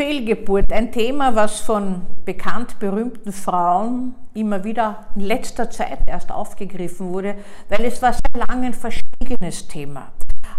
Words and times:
Fehlgeburt, 0.00 0.72
ein 0.72 0.90
Thema, 0.92 1.34
was 1.36 1.60
von 1.60 2.06
bekannt 2.24 2.78
berühmten 2.78 3.34
Frauen 3.34 4.14
immer 4.32 4.64
wieder 4.64 5.08
in 5.14 5.20
letzter 5.20 5.68
Zeit 5.68 5.98
erst 6.06 6.32
aufgegriffen 6.32 7.12
wurde, 7.12 7.34
weil 7.68 7.84
es 7.84 8.00
war 8.00 8.14
sehr 8.14 8.46
lange 8.46 8.68
ein 8.68 8.72
verschwiegenes 8.72 9.68
Thema. 9.68 10.10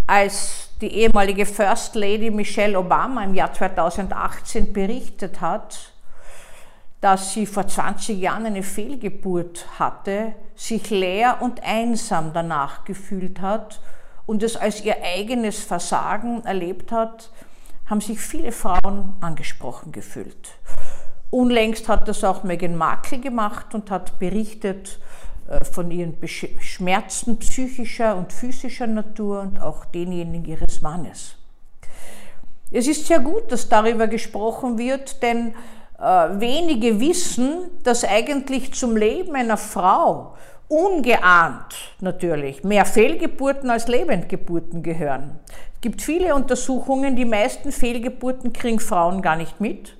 Als 0.05 0.69
die 0.79 0.93
ehemalige 0.93 1.47
First 1.47 1.95
Lady 1.95 2.29
Michelle 2.29 2.77
Obama 2.77 3.23
im 3.23 3.33
Jahr 3.33 3.51
2018 3.51 4.73
berichtet 4.73 5.41
hat, 5.41 5.91
dass 6.99 7.33
sie 7.33 7.47
vor 7.47 7.67
20 7.67 8.19
Jahren 8.19 8.45
eine 8.45 8.61
Fehlgeburt 8.61 9.65
hatte, 9.79 10.35
sich 10.53 10.87
leer 10.91 11.37
und 11.39 11.63
einsam 11.63 12.31
danach 12.31 12.85
gefühlt 12.85 13.41
hat 13.41 13.81
und 14.27 14.43
es 14.43 14.55
als 14.55 14.85
ihr 14.85 14.97
eigenes 15.03 15.63
Versagen 15.63 16.45
erlebt 16.45 16.91
hat, 16.91 17.31
haben 17.85 18.01
sich 18.01 18.19
viele 18.19 18.51
Frauen 18.51 19.13
angesprochen 19.19 19.91
gefühlt. 19.91 20.49
Unlängst 21.29 21.87
hat 21.87 22.07
das 22.07 22.23
auch 22.23 22.43
Meghan 22.43 22.75
Markle 22.75 23.19
gemacht 23.19 23.73
und 23.73 23.89
hat 23.89 24.19
berichtet 24.19 24.99
äh, 25.47 25.63
von 25.63 25.91
ihren 25.91 26.17
Schmerzen 26.27 27.39
psychischer 27.39 28.15
und 28.15 28.33
physischer 28.33 28.87
Natur 28.87 29.41
und 29.41 29.61
auch 29.61 29.85
denjenigen 29.85 30.45
ihres 30.45 30.81
Mannes. 30.81 31.35
Es 32.69 32.87
ist 32.87 33.07
sehr 33.07 33.19
gut, 33.19 33.51
dass 33.51 33.67
darüber 33.67 34.07
gesprochen 34.07 34.77
wird, 34.77 35.21
denn 35.21 35.53
äh, 35.99 36.03
wenige 36.03 36.99
wissen, 36.99 37.69
dass 37.83 38.03
eigentlich 38.03 38.73
zum 38.73 38.95
Leben 38.95 39.35
einer 39.35 39.57
Frau 39.57 40.35
ungeahnt 40.71 41.75
natürlich 41.99 42.63
mehr 42.63 42.85
Fehlgeburten 42.85 43.69
als 43.69 43.89
Lebendgeburten 43.89 44.81
gehören. 44.81 45.37
Es 45.75 45.81
gibt 45.81 46.01
viele 46.01 46.33
Untersuchungen, 46.33 47.17
die 47.17 47.25
meisten 47.25 47.73
Fehlgeburten 47.73 48.53
kriegen 48.53 48.79
Frauen 48.79 49.21
gar 49.21 49.35
nicht 49.35 49.59
mit, 49.59 49.97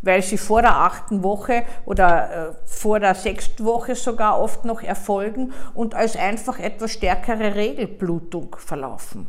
weil 0.00 0.22
sie 0.22 0.38
vor 0.38 0.62
der 0.62 0.76
achten 0.76 1.24
Woche 1.24 1.64
oder 1.86 2.50
äh, 2.50 2.68
vor 2.68 3.00
der 3.00 3.16
sechsten 3.16 3.64
Woche 3.64 3.96
sogar 3.96 4.40
oft 4.40 4.64
noch 4.64 4.80
erfolgen 4.80 5.52
und 5.74 5.96
als 5.96 6.16
einfach 6.16 6.60
etwas 6.60 6.92
stärkere 6.92 7.56
Regelblutung 7.56 8.54
verlaufen. 8.58 9.26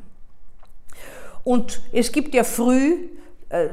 Und 1.43 1.81
es 1.91 2.11
gibt 2.11 2.35
ja 2.35 2.43
früh 2.43 3.09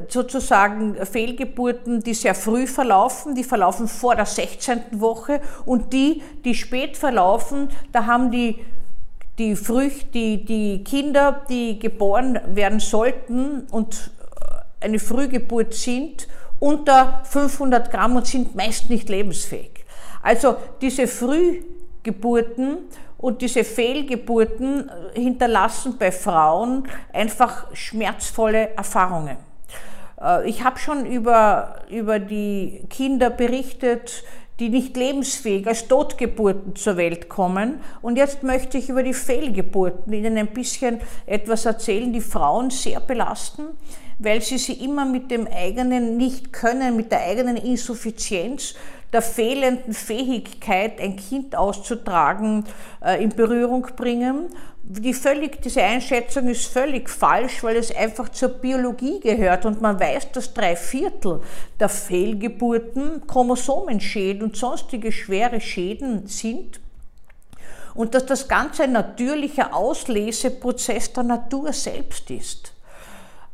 sozusagen 0.07 0.95
Fehlgeburten, 1.05 2.03
die 2.03 2.13
sehr 2.13 2.35
früh 2.35 2.67
verlaufen, 2.67 3.35
die 3.35 3.43
verlaufen 3.43 3.87
vor 3.87 4.15
der 4.15 4.25
16. 4.25 5.01
Woche 5.01 5.41
und 5.65 5.91
die, 5.93 6.21
die 6.45 6.53
spät 6.53 6.97
verlaufen, 6.97 7.69
da 7.91 8.05
haben 8.05 8.31
die 8.31 8.59
die 9.37 9.55
Früchte, 9.55 10.07
die, 10.13 10.45
die 10.45 10.83
Kinder, 10.83 11.41
die 11.49 11.79
geboren 11.79 12.39
werden 12.53 12.79
sollten 12.79 13.61
und 13.71 14.11
äh, 14.39 14.85
eine 14.85 14.99
Frühgeburt 14.99 15.73
sind, 15.73 16.27
unter 16.59 17.21
500 17.23 17.89
Gramm 17.89 18.17
und 18.17 18.27
sind 18.27 18.55
meist 18.55 18.89
nicht 18.89 19.09
lebensfähig. 19.09 19.83
Also 20.21 20.57
diese 20.79 21.07
Frühgeburten 21.07 22.77
und 23.17 23.41
diese 23.41 23.63
Fehlgeburten 23.63 24.91
hinterlassen 25.15 25.95
bei 25.97 26.11
Frauen 26.11 26.87
einfach 27.11 27.65
schmerzvolle 27.73 28.75
Erfahrungen. 28.75 29.37
Äh, 30.21 30.49
ich 30.49 30.63
habe 30.63 30.79
schon 30.79 31.05
über, 31.05 31.75
über 31.89 32.19
die 32.19 32.83
Kinder 32.89 33.29
berichtet, 33.29 34.23
die 34.59 34.69
nicht 34.69 34.95
lebensfähig 34.95 35.65
als 35.65 35.87
Totgeburten 35.87 36.75
zur 36.75 36.95
Welt 36.95 37.29
kommen. 37.29 37.79
Und 38.01 38.17
jetzt 38.17 38.43
möchte 38.43 38.77
ich 38.77 38.89
über 38.89 39.01
die 39.01 39.15
Fehlgeburten 39.15 40.13
Ihnen 40.13 40.37
ein 40.37 40.53
bisschen 40.53 40.99
etwas 41.25 41.65
erzählen, 41.65 42.13
die 42.13 42.21
Frauen 42.21 42.69
sehr 42.69 42.99
belasten, 42.99 43.63
weil 44.19 44.41
sie 44.41 44.59
sie 44.59 44.73
immer 44.73 45.05
mit 45.05 45.31
dem 45.31 45.47
eigenen 45.47 46.15
Nicht-Können, 46.17 46.95
mit 46.95 47.11
der 47.11 47.21
eigenen 47.21 47.57
Insuffizienz 47.57 48.75
der 49.11 49.21
fehlenden 49.21 49.93
Fähigkeit, 49.93 51.01
ein 51.01 51.17
Kind 51.17 51.55
auszutragen, 51.55 52.65
äh, 53.03 53.21
in 53.21 53.29
Berührung 53.29 53.87
bringen. 53.95 54.49
Die 54.83 55.13
völlig, 55.13 55.61
diese 55.61 55.83
Einschätzung 55.83 56.47
ist 56.47 56.65
völlig 56.65 57.09
falsch, 57.09 57.63
weil 57.63 57.75
es 57.75 57.95
einfach 57.95 58.29
zur 58.29 58.49
Biologie 58.49 59.19
gehört 59.19 59.65
und 59.65 59.79
man 59.79 59.99
weiß, 59.99 60.31
dass 60.31 60.53
drei 60.53 60.75
Viertel 60.75 61.41
der 61.79 61.87
Fehlgeburten 61.87 63.25
Chromosomenschäden 63.27 64.41
und 64.41 64.57
sonstige 64.57 65.11
schwere 65.11 65.61
Schäden 65.61 66.25
sind 66.27 66.79
und 67.93 68.15
dass 68.15 68.25
das 68.25 68.47
Ganze 68.47 68.83
ein 68.83 68.93
natürlicher 68.93 69.75
Ausleseprozess 69.75 71.13
der 71.13 71.23
Natur 71.23 71.73
selbst 71.73 72.31
ist. 72.31 72.73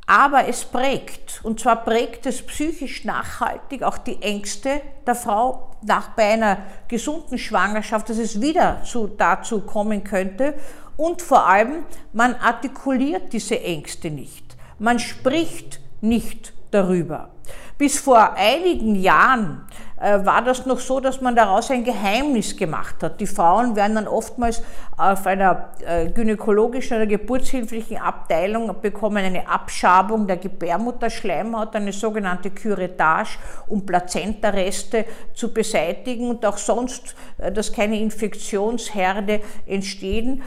Aber 0.10 0.48
es 0.48 0.64
prägt, 0.64 1.42
und 1.44 1.60
zwar 1.60 1.84
prägt 1.84 2.26
es 2.26 2.42
psychisch 2.42 3.04
nachhaltig 3.04 3.84
auch 3.84 3.98
die 3.98 4.22
Ängste 4.22 4.82
der 5.06 5.16
Frau 5.16 5.76
nach 5.82 6.12
bei 6.16 6.32
einer 6.32 6.60
gesunden 6.88 7.38
Schwangerschaft, 7.38 8.10
dass 8.10 8.18
es 8.18 8.40
wieder 8.40 8.82
zu, 8.86 9.08
dazu 9.08 9.60
kommen 9.62 10.06
könnte. 10.06 10.54
Und 10.96 11.22
vor 11.22 11.46
allem, 11.46 11.84
man 12.14 12.36
artikuliert 12.36 13.34
diese 13.34 13.62
Ängste 13.62 14.10
nicht. 14.10 14.56
Man 14.80 14.98
spricht 14.98 15.82
nicht 16.00 16.54
darüber. 16.72 17.30
Bis 17.78 18.00
vor 18.00 18.34
einigen 18.34 18.96
Jahren 18.96 19.66
war 20.00 20.44
das 20.44 20.66
noch 20.66 20.80
so, 20.80 21.00
dass 21.00 21.22
man 21.22 21.36
daraus 21.36 21.72
ein 21.72 21.84
Geheimnis 21.84 22.56
gemacht 22.56 23.02
hat. 23.02 23.20
Die 23.20 23.26
Frauen 23.26 23.76
werden 23.76 23.96
dann 23.96 24.08
oftmals 24.08 24.62
auf 24.96 25.26
einer 25.26 25.70
äh, 25.86 26.08
gynäkologischen 26.08 26.98
oder 26.98 27.08
geburtshilflichen 27.08 27.98
Abteilung 27.98 28.76
bekommen 28.82 29.18
eine 29.18 29.48
Abschabung 29.48 30.28
der 30.28 30.38
Gebärmutterschleimhaut, 30.38 31.76
eine 31.76 31.94
sogenannte 31.94 32.52
Curettage, 32.52 33.38
um 33.68 33.86
Plazentareste 33.86 35.06
zu 35.34 35.54
beseitigen 35.54 36.30
und 36.30 36.46
auch 36.46 36.58
sonst, 36.58 37.16
äh, 37.40 37.52
dass 37.52 37.74
keine 37.74 38.00
Infektionsherde 38.00 39.42
entstehen. 39.66 40.44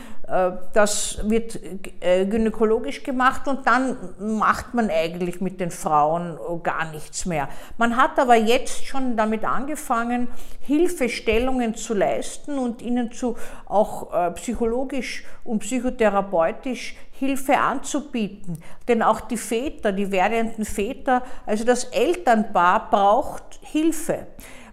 Das 0.75 1.19
wird 1.25 1.59
gynäkologisch 2.01 3.03
gemacht 3.03 3.49
und 3.49 3.67
dann 3.67 3.97
macht 4.21 4.75
man 4.75 4.89
eigentlich 4.89 5.41
mit 5.41 5.59
den 5.59 5.73
Frauen 5.73 6.39
gar 6.63 6.89
nichts 6.93 7.27
mehr. 7.27 7.49
Man 7.79 7.97
hat 7.97 8.17
aber 8.17 8.37
jetzt 8.37 8.87
schon 8.87 9.17
damit 9.17 9.40
damit 9.41 9.45
angefangen, 9.45 10.29
Hilfestellungen 10.61 11.75
zu 11.75 11.95
leisten 11.95 12.59
und 12.59 12.83
ihnen 12.83 13.13
zu 13.13 13.37
auch 13.67 14.13
äh, 14.13 14.31
psychologisch 14.33 15.25
und 15.45 15.61
psychotherapeutisch 15.61 16.97
Hilfe 17.13 17.59
anzubieten. 17.59 18.63
Denn 18.89 19.03
auch 19.03 19.21
die 19.21 19.37
Väter, 19.37 19.93
die 19.93 20.11
werdenden 20.11 20.65
Väter, 20.65 21.23
also 21.47 21.65
das 21.65 21.85
Elternpaar 21.85 22.91
braucht 22.91 23.61
Hilfe. 23.63 24.27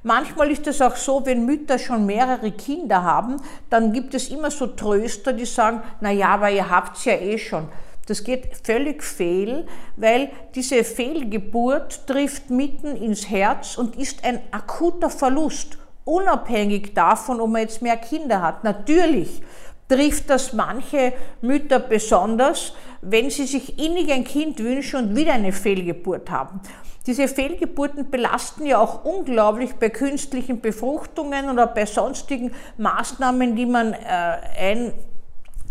Manchmal 0.04 0.52
ist 0.52 0.66
es 0.68 0.82
auch 0.82 0.96
so, 0.96 1.26
wenn 1.26 1.46
Mütter 1.46 1.78
schon 1.78 2.06
mehrere 2.06 2.52
Kinder 2.52 3.04
haben, 3.04 3.42
dann 3.70 3.92
gibt 3.92 4.14
es 4.14 4.30
immer 4.30 4.52
so 4.52 4.68
Tröster, 4.68 5.34
die 5.34 5.46
sagen, 5.46 5.82
na 6.00 6.12
ja, 6.12 6.30
aber 6.30 6.50
ihr 6.50 6.70
habt's 6.70 7.04
ja 7.04 7.14
eh 7.14 7.38
schon. 7.38 7.68
Das 8.07 8.23
geht 8.23 8.50
völlig 8.63 9.03
fehl, 9.03 9.68
weil 9.97 10.29
diese 10.56 10.84
Fehlgeburt 10.84 12.07
trifft 12.07 12.50
mitten 12.50 12.95
ins 12.95 13.29
Herz 13.29 13.78
und 13.78 13.97
ist 13.97 14.23
ein 14.23 14.40
akuter 14.51 15.09
Verlust, 15.09 15.78
unabhängig 16.06 16.94
davon, 16.94 17.41
ob 17.41 17.50
man 17.50 17.62
jetzt 17.62 17.81
mehr 17.81 17.97
Kinder 17.97 18.41
hat. 18.41 18.63
Natürlich 18.63 19.41
trifft 19.90 20.29
das 20.29 20.53
manche 20.53 21.13
Mütter 21.41 21.79
besonders, 21.79 22.73
wenn 23.01 23.29
sie 23.29 23.45
sich 23.45 23.78
innig 23.78 24.12
ein 24.12 24.24
Kind 24.24 24.59
wünschen 24.59 25.00
und 25.00 25.16
wieder 25.16 25.34
eine 25.34 25.51
Fehlgeburt 25.51 26.29
haben. 26.31 26.62
Diese 27.06 27.28
Fehlgeburten 27.28 28.09
belasten 28.09 28.66
ja 28.66 28.79
auch 28.79 29.06
unglaublich 29.06 29.74
bei 29.75 29.89
künstlichen 29.89 30.62
Befruchtungen 30.62 31.50
oder 31.50 31.68
bei 31.68 31.85
sonstigen 31.85 32.51
Maßnahmen, 32.78 33.56
die 33.56 33.66
man 33.66 33.94
äh, 33.94 33.97
ein 34.57 34.94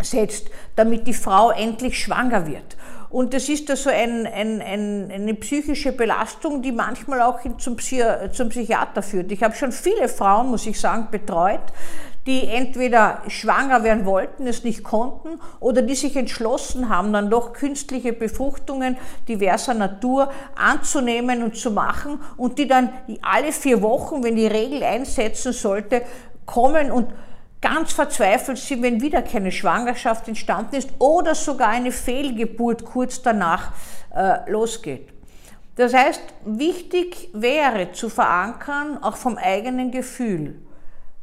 setzt, 0.02 0.50
damit 0.74 1.06
die 1.06 1.14
Frau 1.14 1.50
endlich 1.50 1.98
schwanger 1.98 2.46
wird. 2.46 2.76
Und 3.08 3.32
das 3.34 3.48
ist 3.48 3.70
also 3.70 3.88
ein, 3.88 4.26
ein, 4.26 4.60
ein, 4.60 5.10
eine 5.12 5.34
psychische 5.34 5.92
Belastung, 5.92 6.60
die 6.60 6.72
manchmal 6.72 7.22
auch 7.22 7.38
zum, 7.58 7.76
Psy 7.76 8.02
zum 8.32 8.48
Psychiater 8.48 9.02
führt. 9.02 9.30
Ich 9.30 9.42
habe 9.42 9.54
schon 9.54 9.72
viele 9.72 10.08
Frauen, 10.08 10.48
muss 10.48 10.66
ich 10.66 10.78
sagen, 10.78 11.08
betreut, 11.10 11.60
die 12.26 12.48
entweder 12.48 13.22
schwanger 13.28 13.84
werden 13.84 14.04
wollten, 14.04 14.48
es 14.48 14.64
nicht 14.64 14.82
konnten, 14.82 15.40
oder 15.60 15.82
die 15.82 15.94
sich 15.94 16.16
entschlossen 16.16 16.88
haben, 16.88 17.12
dann 17.12 17.30
doch 17.30 17.52
künstliche 17.52 18.12
Befruchtungen 18.12 18.96
diverser 19.28 19.74
Natur 19.74 20.30
anzunehmen 20.56 21.44
und 21.44 21.56
zu 21.56 21.70
machen 21.70 22.20
und 22.36 22.58
die 22.58 22.66
dann 22.66 22.90
alle 23.22 23.52
vier 23.52 23.80
Wochen, 23.80 24.24
wenn 24.24 24.34
die 24.34 24.48
Regel 24.48 24.82
einsetzen 24.82 25.52
sollte, 25.52 26.02
kommen 26.44 26.90
und 26.90 27.06
ganz 27.66 27.92
verzweifelt 27.92 28.58
sind, 28.58 28.82
wenn 28.82 29.00
wieder 29.00 29.22
keine 29.22 29.50
Schwangerschaft 29.50 30.28
entstanden 30.28 30.76
ist 30.76 30.90
oder 31.00 31.34
sogar 31.34 31.68
eine 31.68 31.90
Fehlgeburt 31.90 32.84
kurz 32.84 33.22
danach 33.22 33.72
äh, 34.14 34.48
losgeht. 34.48 35.08
Das 35.74 35.92
heißt, 35.92 36.22
wichtig 36.44 37.28
wäre 37.32 37.90
zu 37.90 38.08
verankern, 38.08 39.02
auch 39.02 39.16
vom 39.16 39.36
eigenen 39.36 39.90
Gefühl. 39.90 40.62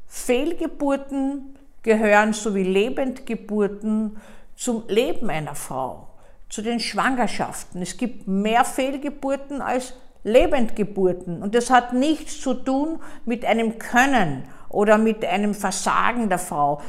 Fehlgeburten 0.08 1.58
gehören 1.82 2.34
sowie 2.34 2.64
Lebendgeburten 2.64 4.18
zum 4.58 4.84
Leben 4.90 5.30
einer 5.30 5.56
Frau, 5.56 6.10
zu 6.50 6.62
den 6.62 6.82
Schwangerschaften. 6.82 7.82
Es 7.82 7.96
gibt 7.96 8.28
mehr 8.28 8.66
Fehlgeburten 8.66 9.62
als 9.62 9.94
Lebendgeburten. 10.26 11.42
Und 11.42 11.56
das 11.56 11.70
hat 11.70 11.94
nichts 11.94 12.42
zu 12.42 12.54
tun 12.54 13.00
mit 13.26 13.46
einem 13.46 13.80
Können 13.80 14.44
oder 14.74 14.98
mit 14.98 15.24
einem 15.24 15.54
Versagen 15.54 16.28
der 16.28 16.40
Frau. 16.40 16.82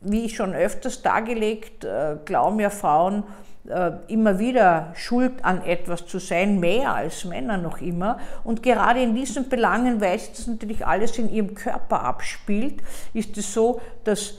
Wie 0.00 0.24
ich 0.24 0.36
schon 0.36 0.54
öfters 0.54 1.02
dargelegt, 1.02 1.84
äh, 1.84 2.16
glauben 2.24 2.58
ja 2.60 2.70
Frauen, 2.70 3.24
äh, 3.68 3.92
immer 4.08 4.38
wieder 4.38 4.92
schuld 4.94 5.44
an 5.44 5.62
etwas 5.62 6.06
zu 6.06 6.18
sein, 6.18 6.58
mehr 6.58 6.94
als 6.94 7.26
Männer 7.26 7.58
noch 7.58 7.82
immer. 7.82 8.18
Und 8.42 8.62
gerade 8.62 9.02
in 9.02 9.14
diesen 9.14 9.50
Belangen, 9.50 10.00
weil 10.00 10.18
das 10.18 10.46
natürlich 10.46 10.86
alles 10.86 11.18
in 11.18 11.30
ihrem 11.30 11.54
Körper 11.54 12.02
abspielt, 12.02 12.82
ist 13.12 13.36
es 13.36 13.52
so, 13.52 13.82
dass 14.04 14.38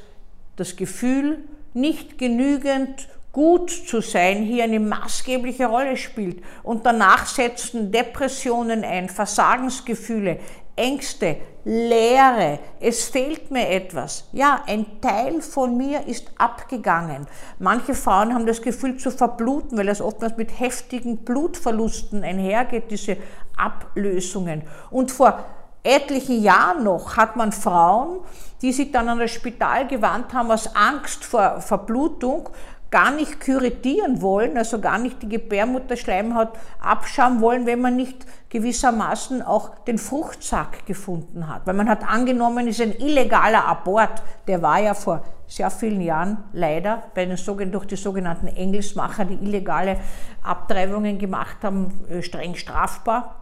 das 0.56 0.76
Gefühl, 0.76 1.40
nicht 1.74 2.18
genügend 2.18 3.08
gut 3.32 3.70
zu 3.70 4.02
sein 4.02 4.44
hier 4.44 4.66
eine 4.66 4.80
maßgebliche 4.80 5.66
Rolle 5.66 5.98
spielt. 5.98 6.44
Und 6.64 6.86
danach 6.86 7.26
setzen 7.26 7.92
Depressionen 7.92 8.84
ein, 8.84 9.10
Versagensgefühle, 9.10 10.40
Ängste, 10.76 11.38
Leere, 11.64 12.60
es 12.80 13.10
fehlt 13.10 13.52
mir 13.52 13.70
etwas. 13.70 14.28
Ja, 14.32 14.64
ein 14.66 15.00
Teil 15.00 15.42
von 15.42 15.78
mir 15.78 16.08
ist 16.08 16.32
abgegangen. 16.38 17.28
Manche 17.60 17.94
Frauen 17.94 18.34
haben 18.34 18.48
das 18.48 18.64
Gefühl 18.64 18.98
zu 18.98 19.12
verbluten, 19.12 19.78
weil 19.78 19.90
es 19.90 20.02
oftmals 20.02 20.38
mit 20.38 20.60
heftigen 20.60 21.18
Blutverlusten 21.18 22.24
einhergeht, 22.24 22.90
diese 22.90 23.18
Ablösungen. 23.58 24.64
Und 24.90 25.12
vor 25.12 25.44
etlichen 25.84 26.42
Jahren 26.42 26.84
noch 26.84 27.16
hat 27.16 27.36
man 27.36 27.52
Frauen, 27.52 28.22
die 28.64 28.72
sich 28.72 28.92
dann 28.92 29.10
an 29.10 29.20
das 29.20 29.32
Spital 29.32 29.88
gewandt 29.88 30.34
haben 30.34 30.50
aus 30.50 30.76
Angst 30.76 31.24
vor 31.26 31.62
Verblutung, 31.62 32.50
gar 32.92 33.12
nicht 33.12 33.40
kuritieren 33.40 34.22
wollen, 34.22 34.58
also 34.58 34.80
gar 34.80 34.98
nicht 34.98 35.24
die 35.24 35.30
Gebärmutterschleimhaut 35.30 36.50
abschauen 36.82 37.40
wollen, 37.40 37.66
wenn 37.66 37.80
man 37.80 37.96
nicht 37.96 38.26
gewissermaßen 38.50 39.42
auch 39.42 39.80
den 39.86 39.98
Fruchtsack 39.98 40.86
gefunden 40.86 41.48
hat. 41.48 41.66
Weil 41.66 41.74
man 41.74 41.88
hat 41.88 42.06
angenommen, 42.06 42.68
es 42.68 42.80
ist 42.80 42.86
ein 42.86 43.00
illegaler 43.00 43.66
Abort. 43.66 44.22
Der 44.48 44.62
war 44.62 44.80
ja 44.80 44.94
vor 44.94 45.24
sehr 45.48 45.72
vielen 45.72 46.02
Jahren 46.02 46.44
leider 46.52 47.04
bei 47.16 47.26
den, 47.26 47.38
durch 47.72 47.86
die 47.86 47.96
sogenannten 47.96 48.48
Engelsmacher, 48.48 49.24
die 49.24 49.36
illegale 49.36 49.98
Abtreibungen 50.44 51.18
gemacht 51.18 51.58
haben, 51.64 52.06
äh, 52.10 52.22
streng 52.22 52.56
strafbar. 52.56 53.38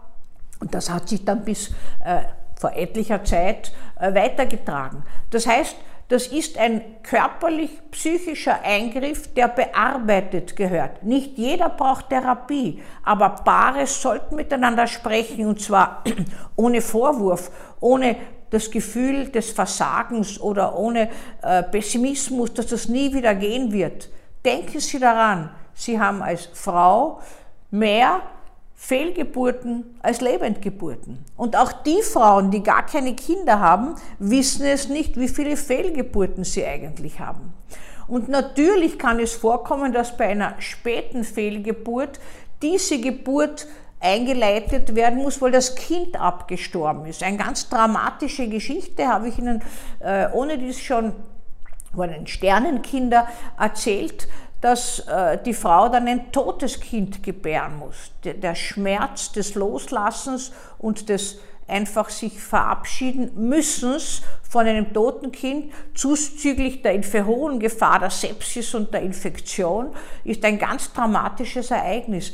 Und 0.59 0.75
das 0.75 0.91
hat 0.91 1.09
sich 1.09 1.25
dann 1.25 1.43
bis 1.43 1.69
äh, 2.05 2.21
vor 2.55 2.73
etlicher 2.73 3.23
Zeit 3.23 3.71
äh, 3.99 4.13
weitergetragen. 4.13 5.03
Das 5.31 5.47
heißt, 5.47 5.75
das 6.09 6.25
ist 6.25 6.57
ein 6.57 6.81
körperlich-psychischer 7.03 8.63
Eingriff, 8.63 9.31
der 9.35 9.47
bearbeitet 9.47 10.55
gehört. 10.55 11.03
Nicht 11.03 11.37
jeder 11.37 11.69
braucht 11.69 12.09
Therapie, 12.09 12.81
aber 13.03 13.29
Paare 13.29 13.85
sollten 13.85 14.35
miteinander 14.35 14.87
sprechen 14.87 15.45
und 15.45 15.61
zwar 15.61 16.03
ohne 16.55 16.81
Vorwurf, 16.81 17.51
ohne 17.79 18.15
das 18.49 18.71
Gefühl 18.71 19.29
des 19.29 19.51
Versagens 19.51 20.41
oder 20.41 20.75
ohne 20.75 21.09
äh, 21.43 21.61
Pessimismus, 21.61 22.55
dass 22.55 22.65
das 22.65 22.87
nie 22.87 23.13
wieder 23.13 23.35
gehen 23.35 23.71
wird. 23.71 24.09
Denken 24.43 24.79
Sie 24.79 24.97
daran, 24.97 25.51
Sie 25.75 25.99
haben 25.99 26.23
als 26.23 26.49
Frau 26.53 27.19
mehr 27.69 28.21
Fehlgeburten 28.81 29.99
als 30.01 30.21
Lebendgeburten. 30.21 31.25
Und 31.35 31.57
auch 31.57 31.73
die 31.73 32.01
Frauen, 32.01 32.49
die 32.49 32.63
gar 32.63 32.85
keine 32.85 33.13
Kinder 33.13 33.59
haben, 33.59 33.95
wissen 34.19 34.65
es 34.65 34.87
nicht, 34.87 35.19
wie 35.19 35.27
viele 35.27 35.57
Fehlgeburten 35.57 36.45
sie 36.45 36.65
eigentlich 36.65 37.19
haben. 37.19 37.53
Und 38.07 38.29
natürlich 38.29 38.97
kann 38.97 39.19
es 39.19 39.33
vorkommen, 39.33 39.91
dass 39.91 40.15
bei 40.15 40.29
einer 40.29 40.55
späten 40.59 41.25
Fehlgeburt 41.25 42.21
diese 42.61 43.01
Geburt 43.01 43.67
eingeleitet 43.99 44.95
werden 44.95 45.19
muss, 45.19 45.41
weil 45.41 45.51
das 45.51 45.75
Kind 45.75 46.19
abgestorben 46.19 47.05
ist. 47.05 47.21
Eine 47.21 47.37
ganz 47.37 47.67
dramatische 47.67 48.47
Geschichte 48.47 49.09
habe 49.09 49.27
ich 49.27 49.37
Ihnen 49.37 49.61
äh, 49.99 50.29
ohne 50.31 50.57
dies 50.57 50.79
schon 50.79 51.13
von 51.93 52.09
den 52.09 52.27
Sternenkinder 52.27 53.27
erzählt 53.59 54.29
dass 54.61 54.99
äh, 54.99 55.37
die 55.43 55.53
Frau 55.53 55.89
dann 55.89 56.07
ein 56.07 56.31
totes 56.31 56.79
Kind 56.79 57.23
gebären 57.23 57.77
muss. 57.77 58.11
Der 58.23 58.55
Schmerz 58.55 59.31
des 59.31 59.55
Loslassens 59.55 60.51
und 60.77 61.09
des 61.09 61.39
einfach 61.69 62.09
sich 62.09 62.39
verabschieden 62.41 63.31
müssens 63.35 64.23
von 64.41 64.65
einem 64.65 64.91
toten 64.91 65.31
Kind, 65.31 65.71
zuzüglich 65.93 66.81
der 66.81 67.25
hohen 67.25 67.59
Gefahr 67.59 67.99
der 67.99 68.09
Sepsis 68.09 68.73
und 68.73 68.93
der 68.93 69.01
Infektion, 69.01 69.93
ist 70.23 70.43
ein 70.43 70.57
ganz 70.57 70.91
dramatisches 70.91 71.71
Ereignis. 71.71 72.33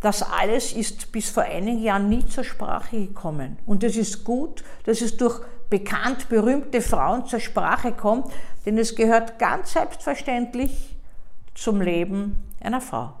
Das 0.00 0.22
alles 0.22 0.72
ist 0.72 1.12
bis 1.12 1.30
vor 1.30 1.44
einigen 1.44 1.82
Jahren 1.82 2.08
nie 2.08 2.26
zur 2.26 2.42
Sprache 2.42 2.98
gekommen. 2.98 3.58
Und 3.66 3.84
es 3.84 3.96
ist 3.96 4.24
gut, 4.24 4.64
dass 4.84 5.00
es 5.00 5.16
durch 5.16 5.40
bekannt 5.70 6.28
berühmte 6.28 6.80
Frauen 6.80 7.26
zur 7.26 7.40
Sprache 7.40 7.92
kommt, 7.92 8.26
denn 8.66 8.78
es 8.78 8.96
gehört 8.96 9.38
ganz 9.38 9.74
selbstverständlich 9.74 10.91
zum 11.54 11.80
Leben 11.80 12.42
einer 12.60 12.80
Frau. 12.80 13.14